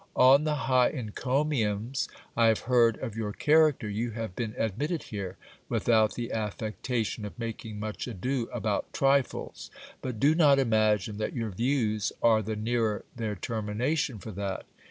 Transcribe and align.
On 0.15 0.45
the 0.45 0.55
high 0.55 0.89
encomiums 0.89 2.09
I 2.35 2.47
have 2.47 2.61
heard 2.61 2.97
of 3.03 3.15
your 3.15 3.31
charac 3.33 3.77
ter, 3.77 3.87
you 3.87 4.09
have 4.17 4.35
been 4.35 4.55
admitted 4.57 5.03
here, 5.03 5.37
without 5.69 6.15
the 6.15 6.31
affectation 6.31 7.23
of 7.23 7.37
making 7.37 7.79
much 7.79 8.07
ado 8.07 8.49
about 8.51 8.91
trifles: 8.93 9.69
but 10.01 10.19
do 10.19 10.33
not 10.33 10.57
imagine 10.57 11.17
that 11.19 11.35
your 11.35 11.51
views 11.51 12.11
are 12.23 12.41
the 12.41 12.55
nearer 12.55 13.05
their 13.15 13.35
termina 13.35 13.95
tion 13.95 14.17
for 14.17 14.31
that. 14.31 14.65